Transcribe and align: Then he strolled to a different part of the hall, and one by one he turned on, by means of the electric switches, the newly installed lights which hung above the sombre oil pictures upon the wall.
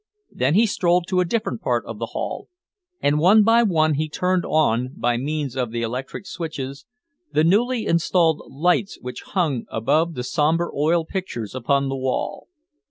Then 0.31 0.55
he 0.55 0.65
strolled 0.65 1.05
to 1.09 1.19
a 1.19 1.25
different 1.25 1.61
part 1.61 1.85
of 1.85 1.99
the 1.99 2.07
hall, 2.07 2.49
and 3.01 3.19
one 3.19 3.43
by 3.43 3.61
one 3.61 3.93
he 3.93 4.09
turned 4.09 4.43
on, 4.43 4.93
by 4.97 5.15
means 5.15 5.55
of 5.55 5.69
the 5.69 5.83
electric 5.83 6.25
switches, 6.25 6.87
the 7.31 7.43
newly 7.43 7.85
installed 7.85 8.41
lights 8.49 8.97
which 8.99 9.21
hung 9.21 9.65
above 9.69 10.15
the 10.15 10.23
sombre 10.23 10.73
oil 10.75 11.05
pictures 11.05 11.53
upon 11.53 11.87
the 11.87 11.95
wall. 11.97 12.47